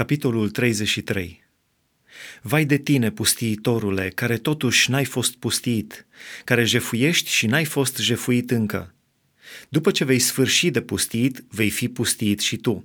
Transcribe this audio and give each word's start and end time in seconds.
Capitolul 0.00 0.50
33 0.50 1.42
Vai 2.42 2.64
de 2.64 2.78
tine, 2.78 3.10
pustiitorule, 3.10 4.08
care 4.08 4.36
totuși 4.36 4.90
n-ai 4.90 5.04
fost 5.04 5.36
pustiit, 5.36 6.06
care 6.44 6.64
jefuiești 6.64 7.30
și 7.30 7.46
n-ai 7.46 7.64
fost 7.64 7.96
jefuit 7.96 8.50
încă. 8.50 8.94
După 9.68 9.90
ce 9.90 10.04
vei 10.04 10.18
sfârși 10.18 10.70
de 10.70 10.80
pustiit, 10.80 11.44
vei 11.48 11.70
fi 11.70 11.88
pustiit 11.88 12.40
și 12.40 12.56
tu. 12.56 12.84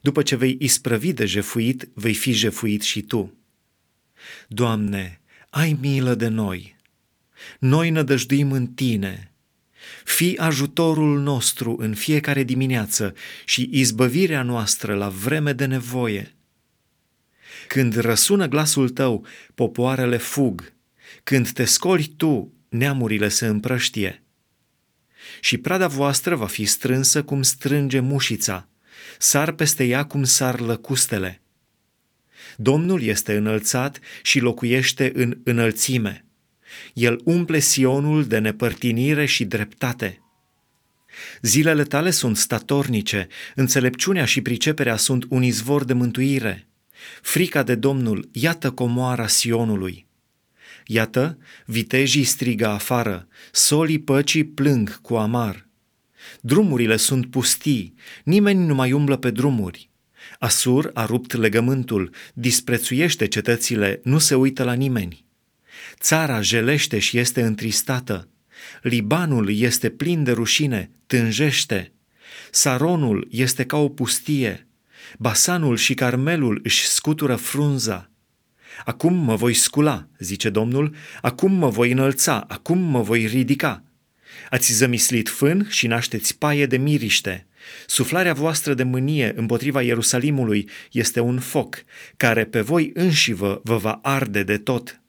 După 0.00 0.22
ce 0.22 0.36
vei 0.36 0.56
isprăvi 0.60 1.12
de 1.12 1.24
jefuit, 1.24 1.88
vei 1.94 2.14
fi 2.14 2.32
jefuit 2.32 2.82
și 2.82 3.02
tu. 3.02 3.38
Doamne, 4.48 5.20
ai 5.50 5.78
milă 5.80 6.14
de 6.14 6.28
noi. 6.28 6.76
Noi 7.58 7.90
nădăjduim 7.90 8.52
în 8.52 8.66
Tine. 8.66 9.32
Fii 10.04 10.38
ajutorul 10.38 11.20
nostru 11.20 11.76
în 11.78 11.94
fiecare 11.94 12.42
dimineață 12.42 13.14
și 13.44 13.68
izbăvirea 13.72 14.42
noastră 14.42 14.94
la 14.94 15.08
vreme 15.08 15.52
de 15.52 15.64
nevoie. 15.64 16.34
Când 17.66 17.96
răsună 17.96 18.46
glasul 18.46 18.88
tău, 18.88 19.26
popoarele 19.54 20.16
fug. 20.16 20.72
Când 21.22 21.50
te 21.50 21.64
scoli 21.64 22.14
tu, 22.16 22.52
neamurile 22.68 23.28
se 23.28 23.46
împrăștie. 23.46 24.22
Și 25.40 25.58
prada 25.58 25.86
voastră 25.86 26.36
va 26.36 26.46
fi 26.46 26.64
strânsă 26.64 27.22
cum 27.22 27.42
strânge 27.42 28.00
mușița, 28.00 28.68
sar 29.18 29.52
peste 29.52 29.84
ea 29.84 30.04
cum 30.04 30.24
sar 30.24 30.60
lăcustele. 30.60 31.42
Domnul 32.56 33.02
este 33.02 33.36
înălțat 33.36 33.98
și 34.22 34.38
locuiește 34.38 35.12
în 35.14 35.38
înălțime. 35.44 36.24
El 36.94 37.20
umple 37.24 37.58
Sionul 37.58 38.24
de 38.26 38.38
nepărtinire 38.38 39.26
și 39.26 39.44
dreptate. 39.44 40.22
Zilele 41.42 41.82
tale 41.82 42.10
sunt 42.10 42.36
statornice, 42.36 43.28
înțelepciunea 43.54 44.24
și 44.24 44.40
priceperea 44.40 44.96
sunt 44.96 45.24
un 45.28 45.42
izvor 45.42 45.84
de 45.84 45.92
mântuire. 45.92 46.69
Frica 47.22 47.62
de 47.62 47.74
Domnul, 47.74 48.28
iată 48.32 48.70
comoara 48.70 49.26
Sionului. 49.26 50.06
Iată, 50.86 51.38
vitejii 51.66 52.24
strigă 52.24 52.66
afară, 52.66 53.28
solii 53.52 54.00
păcii 54.00 54.44
plâng 54.44 55.00
cu 55.00 55.14
amar. 55.14 55.68
Drumurile 56.40 56.96
sunt 56.96 57.30
pustii, 57.30 57.94
nimeni 58.24 58.66
nu 58.66 58.74
mai 58.74 58.92
umblă 58.92 59.16
pe 59.16 59.30
drumuri. 59.30 59.90
Asur 60.38 60.90
a 60.94 61.04
rupt 61.04 61.32
legământul, 61.32 62.14
disprețuiește 62.34 63.26
cetățile, 63.26 64.00
nu 64.04 64.18
se 64.18 64.34
uită 64.34 64.64
la 64.64 64.72
nimeni. 64.72 65.24
Țara 66.00 66.40
jelește 66.40 66.98
și 66.98 67.18
este 67.18 67.42
întristată. 67.42 68.28
Libanul 68.82 69.58
este 69.58 69.88
plin 69.88 70.24
de 70.24 70.32
rușine, 70.32 70.90
tânjește. 71.06 71.92
Saronul 72.50 73.28
este 73.30 73.64
ca 73.64 73.76
o 73.76 73.88
pustie. 73.88 74.68
Basanul 75.18 75.76
și 75.76 75.94
Carmelul 75.94 76.60
își 76.62 76.86
scutură 76.86 77.36
frunza. 77.36 78.10
Acum 78.84 79.14
mă 79.14 79.34
voi 79.34 79.54
scula, 79.54 80.08
zice 80.18 80.50
Domnul, 80.50 80.94
acum 81.22 81.52
mă 81.52 81.68
voi 81.68 81.90
înălța, 81.90 82.44
acum 82.48 82.78
mă 82.78 83.02
voi 83.02 83.26
ridica. 83.26 83.84
Ați 84.50 84.72
zămislit 84.72 85.28
fân 85.28 85.66
și 85.68 85.86
nașteți 85.86 86.38
paie 86.38 86.66
de 86.66 86.76
miriște. 86.76 87.46
Suflarea 87.86 88.32
voastră 88.32 88.74
de 88.74 88.82
mânie 88.82 89.32
împotriva 89.36 89.82
Ierusalimului 89.82 90.68
este 90.92 91.20
un 91.20 91.38
foc, 91.38 91.84
care 92.16 92.44
pe 92.44 92.60
voi 92.60 92.90
înșivă 92.94 93.60
vă 93.64 93.76
va 93.76 93.98
arde 94.02 94.42
de 94.42 94.58
tot. 94.58 95.00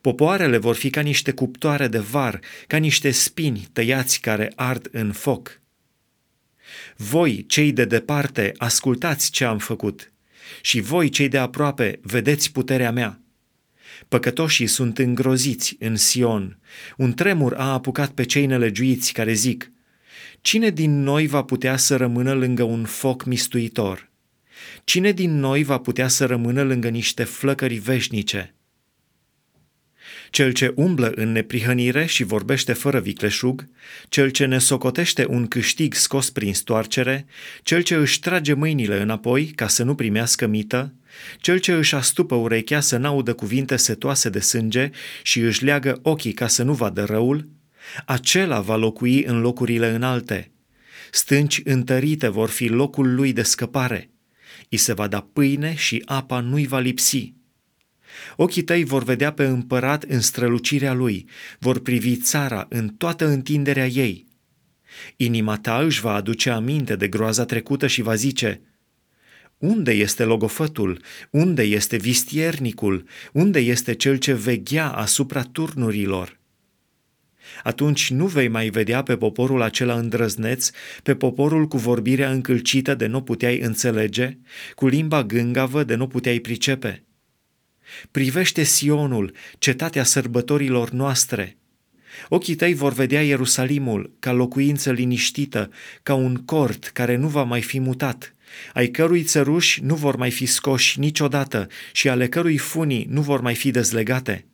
Popoarele 0.00 0.56
vor 0.56 0.74
fi 0.74 0.90
ca 0.90 1.00
niște 1.00 1.32
cuptoare 1.32 1.88
de 1.88 1.98
var, 1.98 2.40
ca 2.66 2.76
niște 2.76 3.10
spini 3.10 3.68
tăiați 3.72 4.20
care 4.20 4.52
ard 4.54 4.88
în 4.92 5.12
foc. 5.12 5.60
Voi, 6.96 7.44
cei 7.46 7.72
de 7.72 7.84
departe, 7.84 8.52
ascultați 8.56 9.30
ce 9.30 9.44
am 9.44 9.58
făcut 9.58 10.08
și 10.60 10.80
voi, 10.80 11.08
cei 11.08 11.28
de 11.28 11.38
aproape, 11.38 11.98
vedeți 12.02 12.52
puterea 12.52 12.92
mea. 12.92 13.20
Păcătoșii 14.08 14.66
sunt 14.66 14.98
îngroziți 14.98 15.76
în 15.78 15.96
Sion. 15.96 16.58
Un 16.96 17.12
tremur 17.12 17.54
a 17.54 17.72
apucat 17.72 18.10
pe 18.10 18.24
cei 18.24 18.46
nelegiuiți 18.46 19.12
care 19.12 19.32
zic, 19.32 19.72
Cine 20.40 20.70
din 20.70 21.02
noi 21.02 21.26
va 21.26 21.42
putea 21.42 21.76
să 21.76 21.96
rămână 21.96 22.32
lângă 22.32 22.62
un 22.62 22.84
foc 22.84 23.24
mistuitor? 23.24 24.10
Cine 24.84 25.12
din 25.12 25.38
noi 25.38 25.62
va 25.62 25.78
putea 25.78 26.08
să 26.08 26.26
rămână 26.26 26.62
lângă 26.62 26.88
niște 26.88 27.24
flăcări 27.24 27.74
veșnice? 27.74 28.53
Cel 30.34 30.52
ce 30.52 30.72
umblă 30.76 31.12
în 31.14 31.32
neprihănire 31.32 32.06
și 32.06 32.24
vorbește 32.24 32.72
fără 32.72 33.00
vicleșug, 33.00 33.68
cel 34.08 34.28
ce 34.30 34.44
ne 34.44 34.58
socotește 34.58 35.26
un 35.28 35.46
câștig 35.46 35.94
scos 35.94 36.30
prin 36.30 36.54
stoarcere, 36.54 37.26
cel 37.62 37.82
ce 37.82 37.94
își 37.94 38.20
trage 38.20 38.54
mâinile 38.54 39.00
înapoi 39.00 39.44
ca 39.46 39.68
să 39.68 39.82
nu 39.82 39.94
primească 39.94 40.46
mită, 40.46 40.94
cel 41.38 41.58
ce 41.58 41.72
își 41.72 41.94
astupă 41.94 42.34
urechea 42.34 42.80
să 42.80 42.96
n-audă 42.96 43.32
cuvinte 43.32 43.76
setoase 43.76 44.28
de 44.28 44.40
sânge 44.40 44.90
și 45.22 45.40
își 45.40 45.64
leagă 45.64 45.98
ochii 46.02 46.32
ca 46.32 46.46
să 46.46 46.62
nu 46.62 46.72
vadă 46.72 47.04
răul, 47.04 47.48
acela 48.04 48.60
va 48.60 48.76
locui 48.76 49.24
în 49.24 49.40
locurile 49.40 49.88
înalte. 49.88 50.50
Stânci 51.10 51.60
întărite 51.64 52.28
vor 52.28 52.48
fi 52.48 52.66
locul 52.66 53.14
lui 53.14 53.32
de 53.32 53.42
scăpare. 53.42 54.10
I 54.68 54.76
se 54.76 54.92
va 54.92 55.06
da 55.06 55.26
pâine 55.32 55.74
și 55.74 56.02
apa 56.04 56.40
nu-i 56.40 56.66
va 56.66 56.78
lipsi. 56.78 57.34
Ochii 58.36 58.62
tăi 58.62 58.84
vor 58.84 59.02
vedea 59.02 59.32
pe 59.32 59.44
împărat 59.44 60.02
în 60.02 60.20
strălucirea 60.20 60.92
lui, 60.92 61.28
vor 61.58 61.78
privi 61.78 62.16
țara 62.16 62.66
în 62.68 62.88
toată 62.88 63.26
întinderea 63.26 63.86
ei. 63.86 64.26
Inima 65.16 65.56
ta 65.56 65.78
își 65.78 66.00
va 66.00 66.14
aduce 66.14 66.50
aminte 66.50 66.96
de 66.96 67.08
groaza 67.08 67.44
trecută 67.44 67.86
și 67.86 68.02
va 68.02 68.14
zice, 68.14 68.60
unde 69.58 69.92
este 69.92 70.24
logofătul? 70.24 71.02
Unde 71.30 71.62
este 71.62 71.96
vistiernicul? 71.96 73.04
Unde 73.32 73.58
este 73.58 73.94
cel 73.94 74.16
ce 74.16 74.32
veghea 74.32 74.88
asupra 74.90 75.42
turnurilor? 75.42 76.38
Atunci 77.62 78.10
nu 78.10 78.26
vei 78.26 78.48
mai 78.48 78.68
vedea 78.68 79.02
pe 79.02 79.16
poporul 79.16 79.62
acela 79.62 79.94
îndrăzneț, 79.94 80.70
pe 81.02 81.14
poporul 81.14 81.66
cu 81.66 81.76
vorbirea 81.76 82.30
încălcită 82.30 82.94
de 82.94 83.06
nu 83.06 83.22
puteai 83.22 83.60
înțelege, 83.60 84.38
cu 84.74 84.86
limba 84.86 85.24
gângavă 85.24 85.84
de 85.84 85.94
nu 85.94 86.06
puteai 86.06 86.38
pricepe. 86.38 87.04
Privește 88.10 88.62
Sionul, 88.62 89.32
cetatea 89.58 90.04
sărbătorilor 90.04 90.90
noastre. 90.90 91.56
Ochii 92.28 92.54
tăi 92.54 92.74
vor 92.74 92.92
vedea 92.92 93.22
Ierusalimul 93.22 94.12
ca 94.18 94.32
locuință 94.32 94.92
liniștită, 94.92 95.70
ca 96.02 96.14
un 96.14 96.34
cort 96.34 96.84
care 96.84 97.16
nu 97.16 97.28
va 97.28 97.42
mai 97.42 97.62
fi 97.62 97.78
mutat, 97.78 98.34
ai 98.72 98.88
cărui 98.88 99.22
țăruși 99.22 99.82
nu 99.82 99.94
vor 99.94 100.16
mai 100.16 100.30
fi 100.30 100.46
scoși 100.46 100.98
niciodată 100.98 101.66
și 101.92 102.08
ale 102.08 102.28
cărui 102.28 102.58
funii 102.58 103.06
nu 103.10 103.20
vor 103.20 103.40
mai 103.40 103.54
fi 103.54 103.70
dezlegate. 103.70 104.44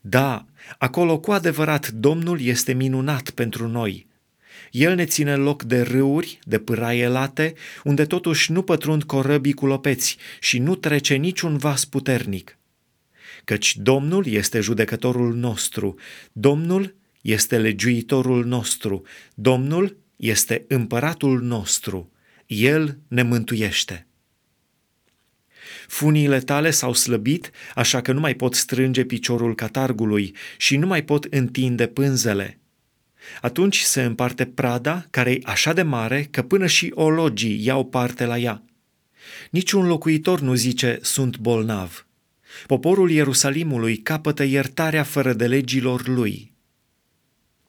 Da, 0.00 0.44
acolo 0.78 1.18
cu 1.18 1.30
adevărat 1.30 1.88
Domnul 1.88 2.40
este 2.40 2.72
minunat 2.72 3.30
pentru 3.30 3.68
noi. 3.68 4.08
El 4.70 4.94
ne 4.94 5.04
ține 5.04 5.34
loc 5.34 5.62
de 5.62 5.80
râuri, 5.80 6.38
de 6.44 6.58
pâraie 6.58 7.08
late, 7.08 7.54
unde 7.84 8.04
totuși 8.04 8.52
nu 8.52 8.62
pătrund 8.62 9.02
corăbii 9.02 9.52
cu 9.52 9.66
lopeți 9.66 10.16
și 10.40 10.58
nu 10.58 10.74
trece 10.74 11.14
niciun 11.14 11.56
vas 11.56 11.84
puternic 11.84 12.58
căci 13.50 13.76
Domnul 13.76 14.26
este 14.26 14.60
judecătorul 14.60 15.34
nostru, 15.34 15.98
Domnul 16.32 16.94
este 17.20 17.58
legiuitorul 17.58 18.44
nostru, 18.44 19.02
Domnul 19.34 19.96
este 20.16 20.64
împăratul 20.68 21.40
nostru, 21.40 22.12
El 22.46 22.98
ne 23.08 23.22
mântuiește. 23.22 24.06
Funiile 25.86 26.40
tale 26.40 26.70
s-au 26.70 26.92
slăbit, 26.92 27.50
așa 27.74 28.00
că 28.00 28.12
nu 28.12 28.20
mai 28.20 28.34
pot 28.34 28.54
strânge 28.54 29.04
piciorul 29.04 29.54
catargului 29.54 30.34
și 30.56 30.76
nu 30.76 30.86
mai 30.86 31.04
pot 31.04 31.24
întinde 31.24 31.86
pânzele. 31.86 32.58
Atunci 33.40 33.80
se 33.80 34.02
împarte 34.02 34.46
prada, 34.46 35.06
care 35.10 35.30
e 35.30 35.40
așa 35.42 35.72
de 35.72 35.82
mare 35.82 36.28
că 36.30 36.42
până 36.42 36.66
și 36.66 36.92
ologii 36.94 37.64
iau 37.64 37.86
parte 37.86 38.24
la 38.24 38.38
ea. 38.38 38.64
Niciun 39.50 39.86
locuitor 39.86 40.40
nu 40.40 40.54
zice, 40.54 40.98
sunt 41.02 41.38
bolnav. 41.38 42.04
Poporul 42.66 43.10
Ierusalimului 43.10 43.96
capătă 43.96 44.44
iertarea 44.44 45.02
fără 45.02 45.32
de 45.32 45.46
legilor 45.46 46.08
lui. 46.08 46.49